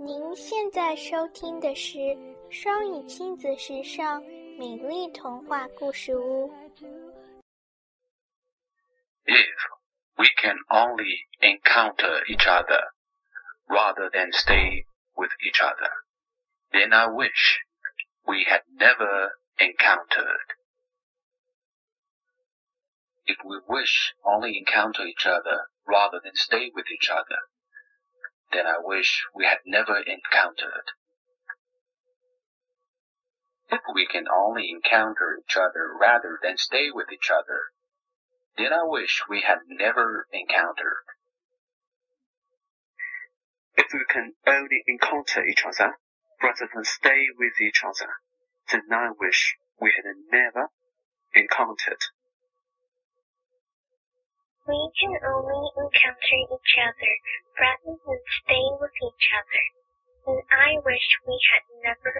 [0.00, 2.16] 您现在收听的是
[2.52, 4.22] 双语亲子时尚
[4.56, 6.54] 美丽童话故事屋。
[9.26, 9.56] If
[10.14, 12.92] we can only encounter each other
[13.66, 14.86] rather than stay
[15.16, 15.90] with each other,
[16.70, 17.58] then I wish
[18.24, 20.54] we had never encountered.
[23.26, 27.50] If we wish only encounter each other rather than stay with each other,
[28.52, 30.92] then I wish we had never encountered.
[33.70, 37.68] If we can only encounter each other rather than stay with each other,
[38.56, 41.04] then I wish we had never encountered.
[43.76, 45.98] If we can only encounter each other
[46.42, 48.10] rather than stay with each other,
[48.72, 50.68] then I wish we had never
[51.34, 52.00] encountered.
[54.66, 56.27] We can only encounter each other
[58.28, 59.64] rather than stay with each other,
[60.28, 62.12] and I wish we had never.